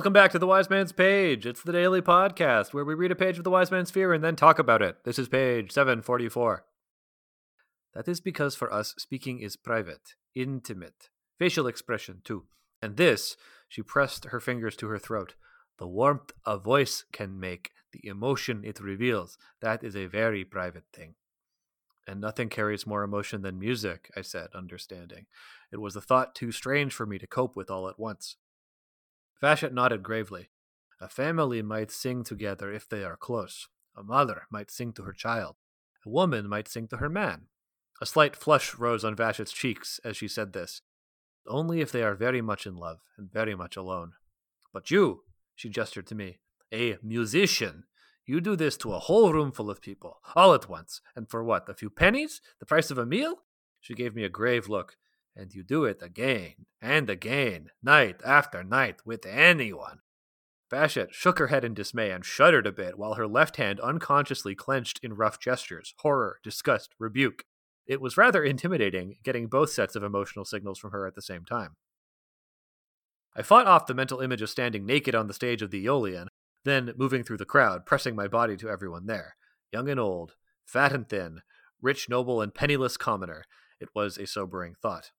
Welcome 0.00 0.14
back 0.14 0.30
to 0.30 0.38
the 0.38 0.46
Wise 0.46 0.70
Man's 0.70 0.92
Page. 0.92 1.44
It's 1.44 1.62
the 1.62 1.72
daily 1.72 2.00
podcast 2.00 2.72
where 2.72 2.86
we 2.86 2.94
read 2.94 3.12
a 3.12 3.14
page 3.14 3.36
of 3.36 3.44
the 3.44 3.50
Wise 3.50 3.70
Man's 3.70 3.90
Fear 3.90 4.14
and 4.14 4.24
then 4.24 4.34
talk 4.34 4.58
about 4.58 4.80
it. 4.80 5.04
This 5.04 5.18
is 5.18 5.28
page 5.28 5.72
744. 5.72 6.64
That 7.92 8.08
is 8.08 8.18
because 8.18 8.54
for 8.54 8.72
us, 8.72 8.94
speaking 8.96 9.40
is 9.40 9.56
private, 9.56 10.14
intimate, 10.34 11.10
facial 11.38 11.66
expression 11.66 12.22
too. 12.24 12.44
And 12.80 12.96
this, 12.96 13.36
she 13.68 13.82
pressed 13.82 14.24
her 14.24 14.40
fingers 14.40 14.74
to 14.76 14.88
her 14.88 14.98
throat, 14.98 15.34
the 15.78 15.86
warmth 15.86 16.32
a 16.46 16.56
voice 16.56 17.04
can 17.12 17.38
make, 17.38 17.70
the 17.92 18.08
emotion 18.08 18.62
it 18.64 18.80
reveals, 18.80 19.36
that 19.60 19.84
is 19.84 19.94
a 19.94 20.06
very 20.06 20.46
private 20.46 20.84
thing. 20.94 21.16
And 22.08 22.22
nothing 22.22 22.48
carries 22.48 22.86
more 22.86 23.02
emotion 23.02 23.42
than 23.42 23.58
music, 23.58 24.10
I 24.16 24.22
said, 24.22 24.48
understanding. 24.54 25.26
It 25.70 25.76
was 25.76 25.94
a 25.94 26.00
thought 26.00 26.34
too 26.34 26.52
strange 26.52 26.94
for 26.94 27.04
me 27.04 27.18
to 27.18 27.26
cope 27.26 27.54
with 27.54 27.70
all 27.70 27.86
at 27.86 27.98
once. 27.98 28.36
Vashet 29.42 29.72
nodded 29.72 30.02
gravely. 30.02 30.50
A 31.00 31.08
family 31.08 31.62
might 31.62 31.90
sing 31.90 32.24
together 32.24 32.72
if 32.72 32.88
they 32.88 33.04
are 33.04 33.16
close. 33.16 33.68
A 33.96 34.02
mother 34.02 34.42
might 34.50 34.70
sing 34.70 34.92
to 34.94 35.02
her 35.02 35.12
child. 35.12 35.56
A 36.04 36.08
woman 36.08 36.48
might 36.48 36.68
sing 36.68 36.88
to 36.88 36.98
her 36.98 37.08
man. 37.08 37.46
A 38.00 38.06
slight 38.06 38.36
flush 38.36 38.74
rose 38.74 39.04
on 39.04 39.16
Vashet's 39.16 39.52
cheeks 39.52 40.00
as 40.04 40.16
she 40.16 40.28
said 40.28 40.52
this. 40.52 40.82
Only 41.46 41.80
if 41.80 41.90
they 41.90 42.02
are 42.02 42.14
very 42.14 42.42
much 42.42 42.66
in 42.66 42.76
love 42.76 42.98
and 43.16 43.32
very 43.32 43.54
much 43.54 43.76
alone. 43.76 44.12
But 44.72 44.90
you, 44.90 45.24
she 45.54 45.68
gestured 45.68 46.06
to 46.08 46.14
me, 46.14 46.40
a 46.72 46.98
musician, 47.02 47.84
you 48.26 48.40
do 48.40 48.54
this 48.54 48.76
to 48.78 48.92
a 48.92 48.98
whole 49.00 49.32
room 49.32 49.50
full 49.50 49.70
of 49.70 49.80
people, 49.80 50.20
all 50.36 50.54
at 50.54 50.68
once. 50.68 51.00
And 51.16 51.28
for 51.28 51.42
what? 51.42 51.68
A 51.68 51.74
few 51.74 51.90
pennies? 51.90 52.40
The 52.60 52.66
price 52.66 52.90
of 52.90 52.98
a 52.98 53.06
meal? 53.06 53.42
She 53.80 53.94
gave 53.94 54.14
me 54.14 54.22
a 54.22 54.28
grave 54.28 54.68
look. 54.68 54.96
And 55.36 55.54
you 55.54 55.62
do 55.62 55.84
it 55.84 55.98
again 56.02 56.66
and 56.82 57.08
again, 57.08 57.70
night 57.82 58.20
after 58.24 58.62
night, 58.62 59.00
with 59.04 59.24
anyone. 59.26 60.00
Vashet 60.70 61.12
shook 61.12 61.38
her 61.38 61.48
head 61.48 61.64
in 61.64 61.74
dismay 61.74 62.10
and 62.10 62.24
shuddered 62.24 62.66
a 62.66 62.72
bit 62.72 62.98
while 62.98 63.14
her 63.14 63.26
left 63.26 63.56
hand 63.56 63.80
unconsciously 63.80 64.54
clenched 64.54 65.00
in 65.02 65.14
rough 65.14 65.40
gestures 65.40 65.94
horror, 65.98 66.38
disgust, 66.42 66.94
rebuke. 66.98 67.44
It 67.86 68.00
was 68.00 68.16
rather 68.16 68.44
intimidating, 68.44 69.16
getting 69.24 69.48
both 69.48 69.70
sets 69.70 69.96
of 69.96 70.04
emotional 70.04 70.44
signals 70.44 70.78
from 70.78 70.92
her 70.92 71.06
at 71.06 71.16
the 71.16 71.22
same 71.22 71.44
time. 71.44 71.76
I 73.34 73.42
fought 73.42 73.66
off 73.66 73.86
the 73.86 73.94
mental 73.94 74.20
image 74.20 74.42
of 74.42 74.50
standing 74.50 74.86
naked 74.86 75.14
on 75.14 75.26
the 75.26 75.34
stage 75.34 75.62
of 75.62 75.70
the 75.70 75.84
Aeolian, 75.84 76.28
then 76.64 76.92
moving 76.96 77.24
through 77.24 77.38
the 77.38 77.44
crowd, 77.44 77.86
pressing 77.86 78.14
my 78.14 78.28
body 78.28 78.56
to 78.58 78.68
everyone 78.68 79.06
there, 79.06 79.36
young 79.72 79.88
and 79.88 79.98
old, 79.98 80.34
fat 80.64 80.92
and 80.92 81.08
thin, 81.08 81.42
rich, 81.80 82.08
noble, 82.08 82.40
and 82.40 82.54
penniless 82.54 82.96
commoner. 82.96 83.44
It 83.80 83.88
was 83.94 84.18
a 84.18 84.26
sobering 84.26 84.74
thought. 84.80 85.10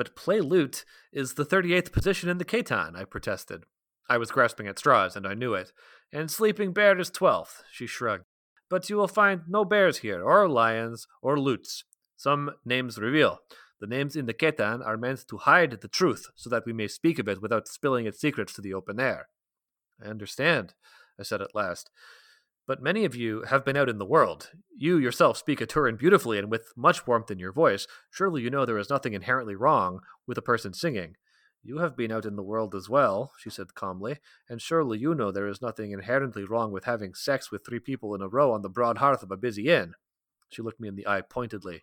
But 0.00 0.16
play 0.16 0.40
lute 0.40 0.86
is 1.12 1.34
the 1.34 1.44
38th 1.44 1.92
position 1.92 2.30
in 2.30 2.38
the 2.38 2.44
Ketan, 2.46 2.96
I 2.96 3.04
protested. 3.04 3.64
I 4.08 4.16
was 4.16 4.30
grasping 4.30 4.66
at 4.66 4.78
straws, 4.78 5.14
and 5.14 5.26
I 5.26 5.34
knew 5.34 5.52
it. 5.52 5.74
And 6.10 6.30
sleeping 6.30 6.72
bear 6.72 6.98
is 6.98 7.10
12th, 7.10 7.64
she 7.70 7.86
shrugged. 7.86 8.24
But 8.70 8.88
you 8.88 8.96
will 8.96 9.08
find 9.08 9.42
no 9.46 9.62
bears 9.66 9.98
here, 9.98 10.24
or 10.24 10.48
lions, 10.48 11.06
or 11.20 11.38
lutes. 11.38 11.84
Some 12.16 12.52
names 12.64 12.96
reveal. 12.96 13.40
The 13.78 13.86
names 13.86 14.16
in 14.16 14.24
the 14.24 14.32
Ketan 14.32 14.82
are 14.86 14.96
meant 14.96 15.26
to 15.28 15.36
hide 15.36 15.72
the 15.82 15.88
truth, 15.88 16.28
so 16.34 16.48
that 16.48 16.64
we 16.64 16.72
may 16.72 16.88
speak 16.88 17.18
of 17.18 17.28
it 17.28 17.42
without 17.42 17.68
spilling 17.68 18.06
its 18.06 18.22
secrets 18.22 18.54
to 18.54 18.62
the 18.62 18.72
open 18.72 18.98
air. 18.98 19.28
I 20.02 20.08
understand, 20.08 20.72
I 21.18 21.24
said 21.24 21.42
at 21.42 21.54
last. 21.54 21.90
But 22.70 22.80
many 22.80 23.04
of 23.04 23.16
you 23.16 23.42
have 23.48 23.64
been 23.64 23.76
out 23.76 23.88
in 23.88 23.98
the 23.98 24.06
world. 24.06 24.52
You 24.76 24.96
yourself 24.96 25.36
speak 25.36 25.58
Aturan 25.58 25.98
beautifully 25.98 26.38
and 26.38 26.48
with 26.48 26.72
much 26.76 27.04
warmth 27.04 27.28
in 27.28 27.40
your 27.40 27.50
voice. 27.50 27.88
Surely 28.12 28.42
you 28.42 28.48
know 28.48 28.64
there 28.64 28.78
is 28.78 28.88
nothing 28.88 29.12
inherently 29.12 29.56
wrong 29.56 29.98
with 30.24 30.38
a 30.38 30.42
person 30.42 30.72
singing. 30.72 31.16
You 31.64 31.78
have 31.78 31.96
been 31.96 32.12
out 32.12 32.24
in 32.24 32.36
the 32.36 32.44
world 32.44 32.76
as 32.76 32.88
well, 32.88 33.32
she 33.40 33.50
said 33.50 33.74
calmly, 33.74 34.18
and 34.48 34.62
surely 34.62 35.00
you 35.00 35.16
know 35.16 35.32
there 35.32 35.48
is 35.48 35.60
nothing 35.60 35.90
inherently 35.90 36.44
wrong 36.44 36.70
with 36.70 36.84
having 36.84 37.12
sex 37.12 37.50
with 37.50 37.66
three 37.66 37.80
people 37.80 38.14
in 38.14 38.22
a 38.22 38.28
row 38.28 38.52
on 38.52 38.62
the 38.62 38.68
broad 38.68 38.98
hearth 38.98 39.24
of 39.24 39.32
a 39.32 39.36
busy 39.36 39.68
inn. 39.68 39.94
She 40.48 40.62
looked 40.62 40.78
me 40.78 40.86
in 40.86 40.94
the 40.94 41.08
eye 41.08 41.22
pointedly. 41.22 41.82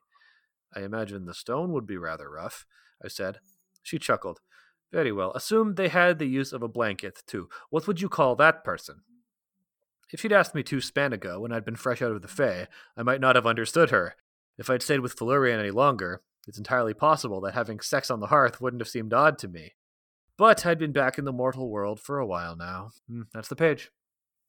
I 0.74 0.84
imagine 0.84 1.26
the 1.26 1.34
stone 1.34 1.74
would 1.74 1.86
be 1.86 1.98
rather 1.98 2.32
rough, 2.32 2.66
I 3.04 3.10
said. 3.10 3.40
She 3.84 4.00
chuckled. 4.00 4.40
Very 4.94 5.12
well. 5.12 5.34
Assume 5.34 5.76
they 5.76 5.90
had 5.90 6.18
the 6.18 6.28
use 6.28 6.54
of 6.54 6.64
a 6.64 6.70
blanket, 6.70 7.24
too. 7.28 7.50
What 7.72 7.88
would 7.88 8.00
you 8.00 8.08
call 8.08 8.38
that 8.38 8.64
person? 8.64 9.02
If 10.12 10.22
she'd 10.22 10.32
asked 10.32 10.56
me 10.56 10.64
two 10.64 10.80
span 10.80 11.12
ago, 11.14 11.42
when 11.42 11.52
I'd 11.52 11.66
been 11.66 11.76
fresh 11.76 12.02
out 12.02 12.12
of 12.12 12.22
the 12.22 12.28
Fae, 12.28 12.68
I 12.96 13.04
might 13.04 13.22
not 13.22 13.36
have 13.36 13.46
understood 13.46 13.90
her. 13.90 14.16
If 14.58 14.70
I'd 14.70 14.82
stayed 14.82 15.02
with 15.02 15.16
Felurian 15.16 15.60
any 15.60 15.72
longer, 15.72 16.22
it's 16.48 16.58
entirely 16.58 16.94
possible 16.94 17.42
that 17.42 17.54
having 17.54 17.82
sex 17.82 18.10
on 18.10 18.22
the 18.22 18.28
hearth 18.28 18.62
wouldn't 18.62 18.82
have 18.82 18.88
seemed 18.88 19.14
odd 19.14 19.38
to 19.40 19.48
me. 19.48 19.76
But 20.38 20.66
I'd 20.66 20.80
been 20.80 20.94
back 20.94 21.18
in 21.18 21.26
the 21.26 21.34
mortal 21.34 21.70
world 21.70 22.00
for 22.00 22.20
a 22.20 22.26
while 22.26 22.56
now. 22.56 22.92
Mm, 23.12 23.26
that's 23.34 23.50
the 23.50 23.56
page. 23.56 23.92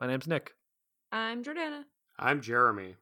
My 0.01 0.07
name's 0.07 0.29
Nick. 0.29 0.53
I'm 1.11 1.43
Jordana. 1.43 1.85
I'm 2.19 2.41
Jeremy. 2.41 2.95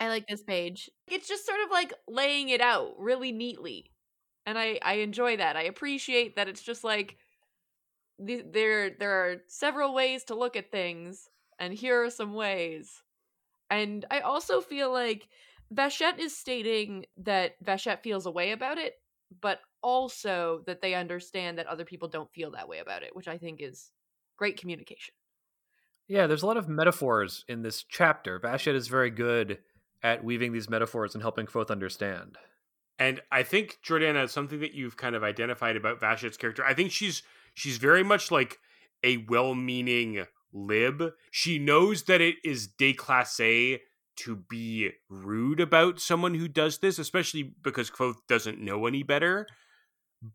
I 0.00 0.08
like 0.08 0.26
this 0.26 0.42
page. 0.42 0.90
It's 1.06 1.28
just 1.28 1.46
sort 1.46 1.60
of 1.64 1.70
like 1.70 1.92
laying 2.08 2.48
it 2.48 2.60
out 2.60 2.94
really 2.98 3.30
neatly. 3.30 3.92
And 4.46 4.58
I 4.58 4.78
I 4.82 4.94
enjoy 4.94 5.36
that. 5.36 5.56
I 5.56 5.62
appreciate 5.62 6.36
that 6.36 6.48
it's 6.48 6.62
just 6.62 6.82
like 6.82 7.16
there 8.18 8.90
there 8.90 9.12
are 9.12 9.36
several 9.46 9.94
ways 9.94 10.24
to 10.24 10.34
look 10.34 10.56
at 10.56 10.72
things 10.72 11.28
and 11.58 11.72
here 11.72 12.04
are 12.04 12.10
some 12.10 12.34
ways. 12.34 13.02
And 13.70 14.04
I 14.10 14.20
also 14.20 14.60
feel 14.60 14.92
like 14.92 15.28
Vashet 15.72 16.18
is 16.18 16.36
stating 16.36 17.06
that 17.18 17.62
Vashet 17.64 18.02
feels 18.02 18.26
a 18.26 18.30
way 18.30 18.52
about 18.52 18.78
it, 18.78 18.94
but 19.40 19.60
also 19.82 20.62
that 20.66 20.80
they 20.80 20.94
understand 20.94 21.58
that 21.58 21.66
other 21.66 21.84
people 21.84 22.08
don't 22.08 22.32
feel 22.32 22.52
that 22.52 22.68
way 22.68 22.78
about 22.78 23.02
it, 23.02 23.14
which 23.14 23.28
I 23.28 23.38
think 23.38 23.60
is 23.60 23.90
great 24.36 24.58
communication. 24.58 25.14
Yeah, 26.06 26.26
there's 26.26 26.42
a 26.42 26.46
lot 26.46 26.56
of 26.56 26.68
metaphors 26.68 27.44
in 27.48 27.62
this 27.62 27.82
chapter. 27.82 28.38
Vashet 28.38 28.74
is 28.74 28.88
very 28.88 29.10
good 29.10 29.58
at 30.02 30.22
weaving 30.22 30.52
these 30.52 30.68
metaphors 30.68 31.14
and 31.14 31.22
helping 31.22 31.46
Kvothe 31.46 31.70
understand. 31.70 32.36
And 32.98 33.22
I 33.32 33.42
think 33.42 33.78
Jordana, 33.84 34.28
something 34.28 34.60
that 34.60 34.74
you've 34.74 34.96
kind 34.96 35.16
of 35.16 35.24
identified 35.24 35.76
about 35.76 36.00
Vashet's 36.00 36.36
character, 36.36 36.64
I 36.64 36.74
think 36.74 36.92
she's 36.92 37.22
she's 37.54 37.78
very 37.78 38.04
much 38.04 38.30
like 38.30 38.58
a 39.02 39.18
well-meaning 39.28 40.26
lib. 40.54 41.12
She 41.30 41.58
knows 41.58 42.04
that 42.04 42.20
it 42.20 42.36
is 42.44 42.68
déclassé 42.68 43.80
to 44.16 44.36
be 44.36 44.90
rude 45.10 45.60
about 45.60 46.00
someone 46.00 46.34
who 46.34 46.48
does 46.48 46.78
this, 46.78 46.98
especially 46.98 47.54
because 47.62 47.90
Kvothe 47.90 48.16
doesn't 48.28 48.60
know 48.60 48.86
any 48.86 49.02
better. 49.02 49.46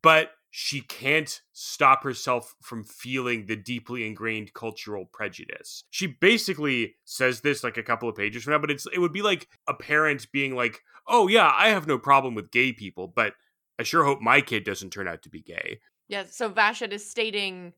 But 0.02 0.32
she 0.52 0.82
can't 0.82 1.42
stop 1.54 2.04
herself 2.04 2.56
from 2.62 2.84
feeling 2.84 3.46
the 3.46 3.56
deeply 3.56 4.06
ingrained 4.06 4.54
cultural 4.54 5.06
prejudice. 5.06 5.84
She 5.90 6.08
basically 6.08 6.96
says 7.06 7.42
this 7.42 7.64
like 7.64 7.78
a 7.78 7.84
couple 7.84 8.10
of 8.10 8.16
pages 8.16 8.44
from 8.44 8.54
now, 8.54 8.60
but 8.60 8.72
it's 8.72 8.88
it 8.92 9.00
would 9.00 9.14
be 9.14 9.22
like 9.22 9.48
a 9.68 9.74
parent 9.74 10.32
being 10.32 10.56
like, 10.56 10.82
"Oh 11.08 11.28
yeah, 11.28 11.52
I 11.56 11.70
have 11.70 11.88
no 11.88 12.00
problem 12.00 12.36
with 12.36 12.52
gay 12.52 12.74
people, 12.74 13.08
but 13.08 13.34
I 13.78 13.84
sure 13.84 14.04
hope 14.04 14.22
my 14.22 14.42
kid 14.42 14.64
doesn't 14.64 14.92
turn 14.92 15.08
out 15.08 15.22
to 15.24 15.30
be 15.30 15.42
gay." 15.42 15.80
Yeah, 16.08 16.26
so 16.30 16.50
Vashet 16.50 16.92
is 16.92 17.08
stating 17.08 17.74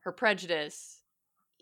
her 0.00 0.12
prejudice 0.12 0.99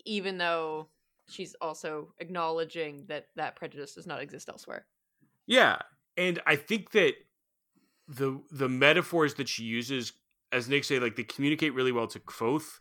even 0.05 0.37
though 0.37 0.87
she's 1.29 1.55
also 1.61 2.13
acknowledging 2.19 3.05
that 3.07 3.27
that 3.35 3.55
prejudice 3.55 3.95
does 3.95 4.07
not 4.07 4.21
exist 4.21 4.49
elsewhere. 4.49 4.85
Yeah, 5.45 5.77
and 6.17 6.39
I 6.45 6.55
think 6.55 6.91
that 6.91 7.13
the 8.07 8.41
the 8.51 8.69
metaphors 8.69 9.35
that 9.35 9.47
she 9.47 9.63
uses 9.63 10.13
as 10.51 10.67
Nick 10.67 10.83
say, 10.83 10.99
like 10.99 11.15
they 11.15 11.23
communicate 11.23 11.73
really 11.73 11.91
well 11.91 12.07
to 12.07 12.19
Kvothe. 12.19 12.79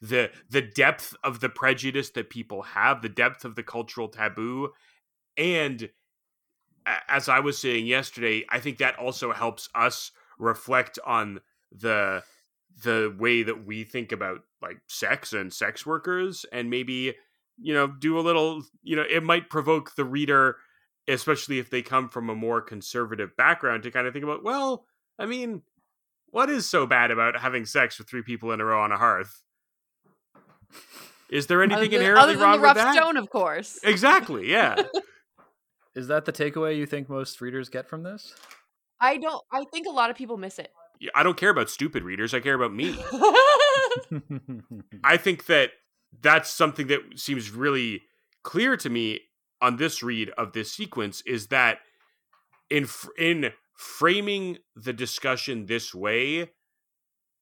The 0.00 0.30
the 0.48 0.62
depth 0.62 1.14
of 1.22 1.40
the 1.40 1.50
prejudice 1.50 2.10
that 2.10 2.30
people 2.30 2.62
have, 2.62 3.02
the 3.02 3.10
depth 3.10 3.44
of 3.44 3.54
the 3.54 3.62
cultural 3.62 4.08
taboo, 4.08 4.70
and 5.36 5.90
as 7.08 7.28
I 7.28 7.40
was 7.40 7.58
saying 7.58 7.86
yesterday, 7.86 8.44
I 8.48 8.60
think 8.60 8.78
that 8.78 8.98
also 8.98 9.32
helps 9.32 9.68
us 9.74 10.10
reflect 10.38 10.98
on 11.06 11.40
the 11.70 12.22
the 12.82 13.14
way 13.18 13.42
that 13.42 13.66
we 13.66 13.84
think 13.84 14.12
about 14.12 14.40
like 14.62 14.78
sex 14.88 15.32
and 15.32 15.52
sex 15.52 15.84
workers 15.84 16.46
and 16.52 16.70
maybe 16.70 17.14
you 17.58 17.74
know 17.74 17.86
do 17.86 18.18
a 18.18 18.22
little 18.22 18.62
you 18.82 18.96
know 18.96 19.04
it 19.08 19.22
might 19.22 19.50
provoke 19.50 19.94
the 19.96 20.04
reader 20.04 20.56
especially 21.08 21.58
if 21.58 21.70
they 21.70 21.82
come 21.82 22.08
from 22.08 22.30
a 22.30 22.34
more 22.34 22.60
conservative 22.60 23.36
background 23.36 23.82
to 23.82 23.90
kind 23.90 24.06
of 24.06 24.12
think 24.12 24.24
about 24.24 24.44
well 24.44 24.86
i 25.18 25.26
mean 25.26 25.62
what 26.30 26.48
is 26.50 26.68
so 26.68 26.86
bad 26.86 27.10
about 27.10 27.38
having 27.38 27.66
sex 27.66 27.98
with 27.98 28.08
three 28.08 28.22
people 28.22 28.52
in 28.52 28.60
a 28.60 28.64
row 28.64 28.80
on 28.80 28.92
a 28.92 28.96
hearth? 28.96 29.42
Is 31.30 31.46
there 31.46 31.62
anything 31.62 31.88
other, 31.88 31.96
inherently 31.96 32.34
other 32.34 32.42
wrong 32.42 32.52
the 32.52 32.58
rough 32.62 32.76
with 32.76 32.84
that? 32.84 32.94
stone, 32.94 33.16
of 33.16 33.30
course. 33.30 33.78
Exactly. 33.84 34.50
Yeah. 34.50 34.76
is 35.94 36.08
that 36.08 36.24
the 36.24 36.32
takeaway 36.32 36.76
you 36.76 36.86
think 36.86 37.08
most 37.08 37.40
readers 37.40 37.68
get 37.68 37.88
from 37.88 38.02
this? 38.02 38.34
I 39.00 39.16
don't. 39.16 39.42
I 39.52 39.64
think 39.72 39.86
a 39.86 39.90
lot 39.90 40.10
of 40.10 40.16
people 40.16 40.36
miss 40.36 40.58
it. 40.58 40.72
I 41.14 41.22
don't 41.22 41.36
care 41.36 41.50
about 41.50 41.70
stupid 41.70 42.02
readers. 42.02 42.34
I 42.34 42.40
care 42.40 42.54
about 42.54 42.74
me. 42.74 42.90
I 45.04 45.16
think 45.16 45.46
that 45.46 45.70
that's 46.20 46.50
something 46.50 46.88
that 46.88 47.00
seems 47.16 47.50
really 47.50 48.02
clear 48.42 48.76
to 48.76 48.90
me 48.90 49.20
on 49.60 49.76
this 49.76 50.02
read 50.02 50.30
of 50.30 50.52
this 50.52 50.72
sequence 50.72 51.22
is 51.26 51.48
that 51.48 51.78
in 52.68 52.86
in 53.18 53.52
framing 53.74 54.58
the 54.76 54.92
discussion 54.92 55.66
this 55.66 55.94
way, 55.94 56.50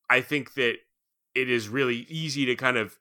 I 0.09 0.21
think 0.21 0.55
that 0.55 0.77
it 1.35 1.51
is 1.51 1.69
really 1.69 2.07
easy 2.09 2.47
to 2.47 2.57
kind 2.57 2.77
of 2.77 2.99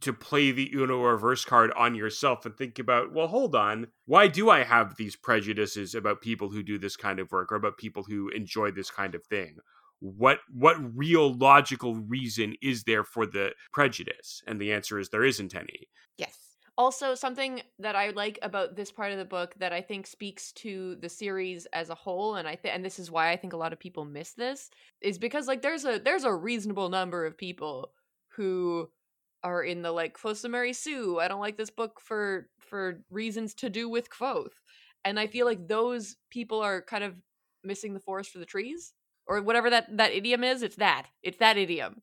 to 0.00 0.12
play 0.12 0.50
the 0.50 0.70
Uno 0.74 1.02
reverse 1.02 1.44
card 1.44 1.72
on 1.72 1.94
yourself 1.94 2.46
and 2.46 2.56
think 2.56 2.78
about, 2.78 3.12
well, 3.12 3.26
hold 3.26 3.54
on, 3.54 3.88
why 4.06 4.28
do 4.28 4.48
I 4.50 4.62
have 4.62 4.96
these 4.96 5.16
prejudices 5.16 5.94
about 5.94 6.20
people 6.20 6.50
who 6.50 6.62
do 6.62 6.78
this 6.78 6.96
kind 6.96 7.18
of 7.18 7.32
work 7.32 7.50
or 7.50 7.56
about 7.56 7.78
people 7.78 8.04
who 8.04 8.28
enjoy 8.28 8.70
this 8.70 8.90
kind 8.90 9.14
of 9.14 9.24
thing? 9.26 9.56
What 10.00 10.38
what 10.52 10.76
real 10.96 11.34
logical 11.34 11.96
reason 11.96 12.54
is 12.62 12.84
there 12.84 13.02
for 13.02 13.26
the 13.26 13.52
prejudice? 13.72 14.42
And 14.46 14.60
the 14.60 14.72
answer 14.72 14.98
is 15.00 15.08
there 15.08 15.24
isn't 15.24 15.56
any. 15.56 15.88
Yes. 16.16 16.38
Also, 16.76 17.16
something 17.16 17.60
that 17.80 17.96
I 17.96 18.10
like 18.10 18.38
about 18.40 18.76
this 18.76 18.92
part 18.92 19.10
of 19.10 19.18
the 19.18 19.24
book 19.24 19.56
that 19.58 19.72
I 19.72 19.80
think 19.80 20.06
speaks 20.06 20.52
to 20.52 20.94
the 21.00 21.08
series 21.08 21.66
as 21.72 21.90
a 21.90 21.96
whole, 21.96 22.36
and 22.36 22.46
I 22.46 22.54
think, 22.54 22.76
and 22.76 22.84
this 22.84 23.00
is 23.00 23.10
why 23.10 23.32
I 23.32 23.36
think 23.36 23.52
a 23.52 23.56
lot 23.56 23.72
of 23.72 23.80
people 23.80 24.04
miss 24.04 24.34
this, 24.34 24.70
is 25.00 25.18
because 25.18 25.48
like 25.48 25.62
there's 25.62 25.84
a 25.84 25.98
there's 25.98 26.22
a 26.22 26.32
reasonable 26.32 26.88
number 26.88 27.26
of 27.26 27.36
people 27.36 27.90
who 28.28 28.88
are 29.42 29.62
in 29.62 29.82
the 29.82 29.92
like 29.92 30.18
Kvothe 30.18 30.48
Mary 30.50 30.72
Sue. 30.72 31.18
I 31.18 31.28
don't 31.28 31.40
like 31.40 31.56
this 31.56 31.70
book 31.70 32.00
for 32.00 32.48
for 32.58 33.02
reasons 33.10 33.54
to 33.54 33.70
do 33.70 33.88
with 33.88 34.10
Kvothe. 34.10 34.52
And 35.04 35.18
I 35.18 35.26
feel 35.26 35.46
like 35.46 35.68
those 35.68 36.16
people 36.30 36.60
are 36.60 36.82
kind 36.82 37.04
of 37.04 37.14
missing 37.64 37.94
the 37.94 38.00
forest 38.00 38.30
for 38.30 38.38
the 38.38 38.46
trees. 38.46 38.92
Or 39.26 39.42
whatever 39.42 39.68
that, 39.70 39.94
that 39.98 40.12
idiom 40.12 40.42
is, 40.42 40.62
it's 40.62 40.76
that. 40.76 41.06
It's 41.22 41.38
that 41.38 41.58
idiom. 41.58 42.00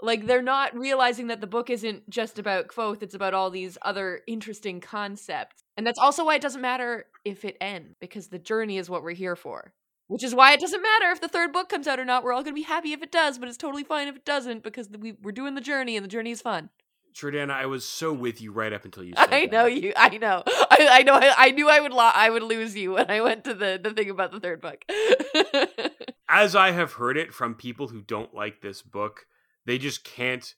Like 0.00 0.26
they're 0.26 0.42
not 0.42 0.76
realizing 0.76 1.26
that 1.28 1.40
the 1.40 1.46
book 1.46 1.70
isn't 1.70 2.08
just 2.08 2.38
about 2.38 2.68
Kvothe, 2.68 3.02
it's 3.02 3.14
about 3.14 3.34
all 3.34 3.50
these 3.50 3.78
other 3.82 4.20
interesting 4.28 4.80
concepts. 4.80 5.62
And 5.76 5.86
that's 5.86 5.98
also 5.98 6.24
why 6.24 6.36
it 6.36 6.42
doesn't 6.42 6.60
matter 6.60 7.06
if 7.24 7.44
it 7.44 7.56
ends, 7.60 7.96
because 8.00 8.28
the 8.28 8.38
journey 8.38 8.78
is 8.78 8.88
what 8.88 9.02
we're 9.02 9.12
here 9.12 9.36
for. 9.36 9.72
Which 10.08 10.22
is 10.22 10.34
why 10.34 10.52
it 10.52 10.60
doesn't 10.60 10.82
matter 10.82 11.10
if 11.10 11.20
the 11.20 11.28
third 11.28 11.52
book 11.52 11.68
comes 11.68 11.88
out 11.88 11.98
or 11.98 12.04
not. 12.04 12.22
We're 12.22 12.32
all 12.32 12.42
going 12.42 12.54
to 12.54 12.60
be 12.60 12.62
happy 12.62 12.92
if 12.92 13.02
it 13.02 13.10
does, 13.10 13.38
but 13.38 13.48
it's 13.48 13.56
totally 13.56 13.82
fine 13.82 14.06
if 14.06 14.14
it 14.16 14.24
doesn't 14.24 14.62
because 14.62 14.88
we, 14.88 15.14
we're 15.20 15.32
doing 15.32 15.56
the 15.56 15.60
journey 15.60 15.96
and 15.96 16.04
the 16.04 16.08
journey 16.08 16.30
is 16.30 16.40
fun. 16.40 16.70
Jordana, 17.12 17.50
I 17.50 17.66
was 17.66 17.84
so 17.88 18.12
with 18.12 18.40
you 18.40 18.52
right 18.52 18.72
up 18.72 18.84
until 18.84 19.02
you 19.02 19.14
said 19.16 19.32
I 19.32 19.46
that. 19.46 19.52
know 19.52 19.66
you. 19.66 19.92
I 19.96 20.18
know. 20.18 20.42
I, 20.46 20.88
I 20.90 21.02
know. 21.02 21.14
I, 21.14 21.34
I 21.36 21.50
knew 21.50 21.68
I 21.68 21.80
would. 21.80 21.92
Lo- 21.92 22.10
I 22.14 22.30
would 22.30 22.42
lose 22.42 22.76
you 22.76 22.92
when 22.92 23.10
I 23.10 23.20
went 23.20 23.44
to 23.44 23.54
the 23.54 23.80
the 23.82 23.90
thing 23.92 24.10
about 24.10 24.32
the 24.32 24.40
third 24.40 24.60
book. 24.60 24.84
As 26.28 26.54
I 26.54 26.72
have 26.72 26.94
heard 26.94 27.16
it 27.16 27.32
from 27.32 27.54
people 27.54 27.88
who 27.88 28.02
don't 28.02 28.34
like 28.34 28.60
this 28.60 28.82
book, 28.82 29.26
they 29.64 29.78
just 29.78 30.04
can't 30.04 30.54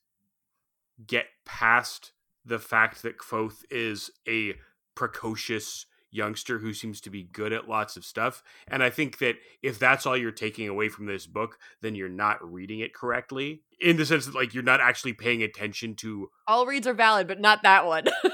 get 1.06 1.26
past 1.44 2.12
the 2.44 2.58
fact 2.58 3.02
that 3.02 3.18
Kvothe 3.18 3.62
is 3.70 4.10
a 4.26 4.54
precocious 4.94 5.86
youngster 6.10 6.58
who 6.58 6.72
seems 6.72 7.00
to 7.02 7.10
be 7.10 7.24
good 7.24 7.52
at 7.52 7.68
lots 7.68 7.96
of 7.96 8.04
stuff. 8.04 8.42
And 8.66 8.82
I 8.82 8.90
think 8.90 9.18
that 9.18 9.36
if 9.62 9.78
that's 9.78 10.06
all 10.06 10.16
you're 10.16 10.30
taking 10.30 10.68
away 10.68 10.88
from 10.88 11.06
this 11.06 11.26
book, 11.26 11.58
then 11.82 11.94
you're 11.94 12.08
not 12.08 12.38
reading 12.42 12.80
it 12.80 12.94
correctly. 12.94 13.62
In 13.80 13.96
the 13.96 14.06
sense 14.06 14.26
that 14.26 14.34
like 14.34 14.54
you're 14.54 14.62
not 14.62 14.80
actually 14.80 15.12
paying 15.12 15.42
attention 15.42 15.94
to 15.96 16.30
all 16.46 16.66
reads 16.66 16.86
are 16.86 16.94
valid, 16.94 17.28
but 17.28 17.40
not 17.40 17.62
that 17.62 17.86
one. 17.86 18.04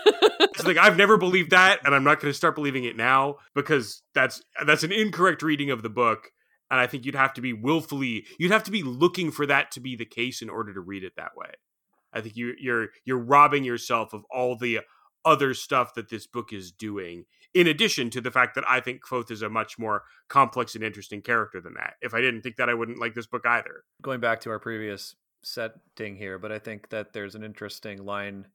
it's 0.41 0.65
like 0.65 0.79
I've 0.79 0.97
never 0.97 1.19
believed 1.19 1.51
that, 1.51 1.81
and 1.85 1.95
I'm 1.95 2.05
not 2.05 2.21
going 2.21 2.33
to 2.33 2.37
start 2.37 2.55
believing 2.55 2.85
it 2.85 2.97
now 2.97 3.37
because 3.55 4.03
that's 4.15 4.43
that's 4.67 4.85
an 4.85 4.93
incorrect 4.93 5.43
reading 5.43 5.71
of 5.71 5.83
the 5.83 5.91
book. 5.91 6.31
And 6.71 6.81
I 6.81 6.87
think 6.87 7.05
you'd 7.05 7.15
have 7.15 7.35
to 7.35 7.43
be 7.43 7.53
willfully, 7.53 8.25
you'd 8.39 8.51
have 8.51 8.65
to 8.65 8.71
be 8.71 8.83
looking 8.83 9.31
for 9.31 9.45
that 9.47 9.71
to 9.73 9.81
be 9.81 9.97
the 9.97 10.07
case 10.07 10.41
in 10.41 10.49
order 10.49 10.73
to 10.73 10.81
read 10.81 11.05
it 11.05 11.13
that 11.17 11.37
way. 11.37 11.51
I 12.13 12.21
think 12.21 12.37
you, 12.37 12.55
you're 12.59 12.89
you're 13.05 13.19
robbing 13.19 13.65
yourself 13.65 14.15
of 14.15 14.25
all 14.31 14.57
the 14.57 14.81
other 15.25 15.55
stuff 15.55 15.95
that 15.95 16.09
this 16.09 16.27
book 16.27 16.53
is 16.53 16.73
doing. 16.73 17.25
In 17.55 17.69
addition 17.69 18.11
to 18.11 18.21
the 18.21 18.33
fact 18.33 18.57
that 18.57 18.65
I 18.69 18.81
think 18.81 19.03
Kvothe 19.03 19.31
is 19.31 19.43
a 19.43 19.49
much 19.49 19.79
more 19.79 20.03
complex 20.29 20.75
and 20.75 20.83
interesting 20.83 21.23
character 21.23 21.61
than 21.61 21.75
that. 21.75 21.95
If 22.03 22.13
I 22.13 22.21
didn't 22.21 22.43
think 22.43 22.57
that, 22.57 22.69
I 22.69 22.75
wouldn't 22.75 22.99
like 22.99 23.15
this 23.15 23.27
book 23.29 23.47
either. 23.47 23.85
Going 24.03 24.21
back 24.21 24.41
to 24.41 24.51
our 24.51 24.59
previous 24.59 25.15
setting 25.43 26.17
here, 26.17 26.39
but 26.39 26.51
I 26.51 26.59
think 26.59 26.91
that 26.91 27.13
there's 27.13 27.35
an 27.35 27.45
interesting 27.45 28.05
line 28.05 28.49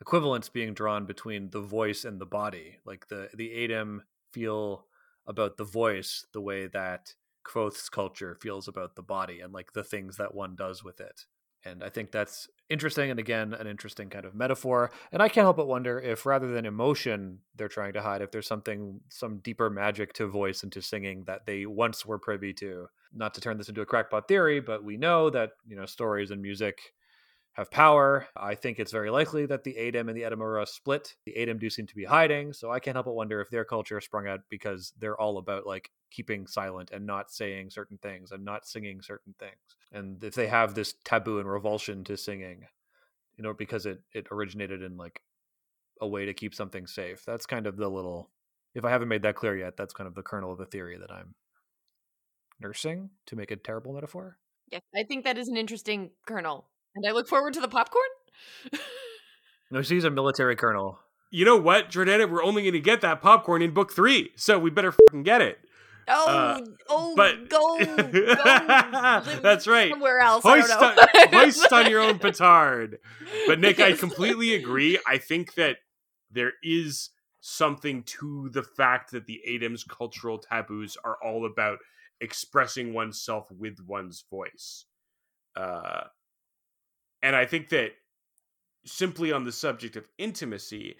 equivalence 0.00 0.48
being 0.48 0.74
drawn 0.74 1.06
between 1.06 1.50
the 1.50 1.60
voice 1.60 2.04
and 2.04 2.20
the 2.20 2.26
body. 2.26 2.78
Like 2.84 3.08
the 3.08 3.28
the 3.34 3.50
Adem 3.50 4.00
feel 4.32 4.86
about 5.26 5.56
the 5.56 5.64
voice 5.64 6.26
the 6.32 6.40
way 6.40 6.66
that 6.68 7.14
Kvothe's 7.44 7.88
culture 7.88 8.36
feels 8.40 8.68
about 8.68 8.96
the 8.96 9.02
body 9.02 9.40
and 9.40 9.52
like 9.52 9.72
the 9.72 9.84
things 9.84 10.16
that 10.16 10.34
one 10.34 10.54
does 10.54 10.84
with 10.84 11.00
it. 11.00 11.22
And 11.64 11.82
I 11.82 11.88
think 11.88 12.12
that's 12.12 12.48
interesting 12.68 13.10
and 13.10 13.20
again 13.20 13.54
an 13.54 13.66
interesting 13.66 14.10
kind 14.10 14.24
of 14.24 14.34
metaphor. 14.34 14.90
And 15.12 15.22
I 15.22 15.28
can't 15.28 15.44
help 15.44 15.56
but 15.56 15.68
wonder 15.68 16.00
if 16.00 16.26
rather 16.26 16.52
than 16.52 16.66
emotion 16.66 17.38
they're 17.54 17.68
trying 17.68 17.92
to 17.94 18.02
hide, 18.02 18.22
if 18.22 18.30
there's 18.30 18.46
something 18.46 19.00
some 19.08 19.38
deeper 19.38 19.70
magic 19.70 20.12
to 20.14 20.26
voice 20.26 20.62
and 20.62 20.72
to 20.72 20.82
singing 20.82 21.24
that 21.26 21.46
they 21.46 21.66
once 21.66 22.04
were 22.04 22.18
privy 22.18 22.52
to. 22.54 22.86
Not 23.14 23.34
to 23.34 23.40
turn 23.40 23.56
this 23.56 23.68
into 23.68 23.80
a 23.80 23.86
crackpot 23.86 24.28
theory, 24.28 24.60
but 24.60 24.84
we 24.84 24.96
know 24.96 25.30
that, 25.30 25.50
you 25.66 25.76
know, 25.76 25.86
stories 25.86 26.30
and 26.30 26.42
music 26.42 26.78
have 27.56 27.70
power. 27.70 28.26
I 28.36 28.54
think 28.54 28.78
it's 28.78 28.92
very 28.92 29.10
likely 29.10 29.46
that 29.46 29.64
the 29.64 29.74
Adem 29.74 30.08
and 30.08 30.16
the 30.16 30.24
Edema 30.24 30.46
Ruh 30.46 30.66
split. 30.66 31.16
The 31.24 31.34
Adem 31.38 31.58
do 31.58 31.70
seem 31.70 31.86
to 31.86 31.94
be 31.94 32.04
hiding, 32.04 32.52
so 32.52 32.70
I 32.70 32.80
can't 32.80 32.96
help 32.96 33.06
but 33.06 33.14
wonder 33.14 33.40
if 33.40 33.48
their 33.48 33.64
culture 33.64 33.98
sprung 34.02 34.28
out 34.28 34.40
because 34.50 34.92
they're 34.98 35.18
all 35.18 35.38
about 35.38 35.66
like 35.66 35.90
keeping 36.10 36.46
silent 36.46 36.90
and 36.92 37.06
not 37.06 37.30
saying 37.30 37.70
certain 37.70 37.98
things 38.02 38.30
and 38.30 38.44
not 38.44 38.66
singing 38.66 39.00
certain 39.00 39.34
things. 39.38 39.56
And 39.90 40.22
if 40.22 40.34
they 40.34 40.48
have 40.48 40.74
this 40.74 40.96
taboo 41.04 41.38
and 41.38 41.48
revulsion 41.48 42.04
to 42.04 42.18
singing, 42.18 42.66
you 43.38 43.42
know, 43.42 43.54
because 43.54 43.86
it 43.86 44.02
it 44.12 44.26
originated 44.30 44.82
in 44.82 44.98
like 44.98 45.22
a 46.02 46.06
way 46.06 46.26
to 46.26 46.34
keep 46.34 46.54
something 46.54 46.86
safe. 46.86 47.24
That's 47.24 47.46
kind 47.46 47.66
of 47.66 47.78
the 47.78 47.88
little 47.88 48.30
if 48.74 48.84
I 48.84 48.90
haven't 48.90 49.08
made 49.08 49.22
that 49.22 49.36
clear 49.36 49.56
yet, 49.56 49.78
that's 49.78 49.94
kind 49.94 50.06
of 50.06 50.14
the 50.14 50.22
kernel 50.22 50.52
of 50.52 50.58
the 50.58 50.66
theory 50.66 50.98
that 50.98 51.10
I'm 51.10 51.34
nursing 52.60 53.08
to 53.28 53.36
make 53.36 53.50
a 53.50 53.56
terrible 53.56 53.94
metaphor. 53.94 54.36
Yes, 54.70 54.82
I 54.94 55.04
think 55.04 55.24
that 55.24 55.38
is 55.38 55.48
an 55.48 55.56
interesting 55.56 56.10
kernel. 56.26 56.68
And 56.96 57.06
I 57.06 57.12
look 57.12 57.28
forward 57.28 57.54
to 57.54 57.60
the 57.60 57.68
popcorn. 57.68 58.04
no, 59.70 59.82
she's 59.82 60.04
a 60.04 60.10
military 60.10 60.56
colonel. 60.56 60.98
You 61.30 61.44
know 61.44 61.56
what, 61.56 61.90
Jordana? 61.90 62.28
We're 62.30 62.42
only 62.42 62.62
going 62.62 62.72
to 62.72 62.80
get 62.80 63.02
that 63.02 63.20
popcorn 63.20 63.60
in 63.60 63.72
book 63.72 63.92
three, 63.92 64.30
so 64.36 64.58
we 64.58 64.70
better 64.70 64.92
fucking 64.92 65.22
get 65.22 65.42
it. 65.42 65.58
Oh, 66.08 66.26
uh, 66.28 66.60
oh, 66.88 67.14
but 67.16 67.50
go, 67.50 67.78
go 67.84 68.34
that's 69.42 69.66
right. 69.66 69.90
Somewhere 69.90 70.20
else, 70.20 70.44
hoist, 70.44 70.70
on, 70.70 70.96
hoist 71.32 71.72
on 71.72 71.90
your 71.90 72.00
own 72.00 72.20
petard. 72.20 72.98
But 73.48 73.58
Nick, 73.58 73.80
I 73.80 73.92
completely 73.92 74.54
agree. 74.54 75.00
I 75.06 75.18
think 75.18 75.54
that 75.54 75.78
there 76.30 76.52
is 76.62 77.10
something 77.40 78.04
to 78.04 78.50
the 78.52 78.62
fact 78.62 79.10
that 79.10 79.26
the 79.26 79.40
Adem's 79.48 79.82
cultural 79.82 80.38
taboos 80.38 80.96
are 81.04 81.16
all 81.24 81.44
about 81.44 81.78
expressing 82.20 82.94
oneself 82.94 83.50
with 83.50 83.78
one's 83.84 84.24
voice. 84.30 84.84
Uh, 85.56 86.04
and 87.22 87.34
I 87.34 87.46
think 87.46 87.68
that 87.70 87.92
simply 88.84 89.32
on 89.32 89.44
the 89.44 89.52
subject 89.52 89.96
of 89.96 90.08
intimacy, 90.18 90.96